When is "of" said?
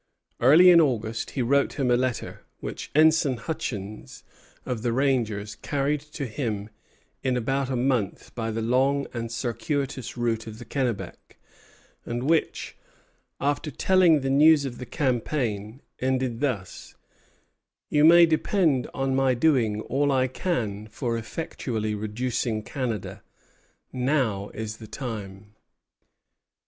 4.65-4.81, 10.47-10.57, 14.65-14.79